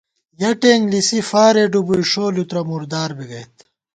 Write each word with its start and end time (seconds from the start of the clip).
یَہ 0.41 0.51
ٹېنک 0.61 0.83
لِسی 0.91 1.19
فارے 1.29 1.63
ڈُبُوئی 1.71 2.05
ݭو 2.11 2.25
لُترہ 2.35 2.61
مُردار 2.69 3.09
بی 3.17 3.25
گئیت 3.31 3.55